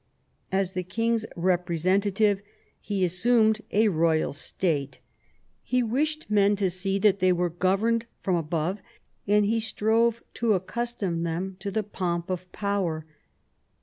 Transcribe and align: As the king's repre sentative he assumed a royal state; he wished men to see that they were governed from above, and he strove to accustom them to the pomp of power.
As 0.51 0.73
the 0.73 0.81
king's 0.81 1.27
repre 1.37 1.77
sentative 1.77 2.39
he 2.79 3.05
assumed 3.05 3.61
a 3.69 3.87
royal 3.89 4.33
state; 4.33 4.99
he 5.61 5.83
wished 5.83 6.27
men 6.27 6.55
to 6.55 6.71
see 6.71 6.97
that 6.97 7.19
they 7.19 7.31
were 7.31 7.51
governed 7.51 8.07
from 8.23 8.35
above, 8.35 8.81
and 9.27 9.45
he 9.45 9.59
strove 9.59 10.23
to 10.33 10.53
accustom 10.55 11.21
them 11.21 11.55
to 11.59 11.69
the 11.69 11.83
pomp 11.83 12.31
of 12.31 12.51
power. 12.51 13.05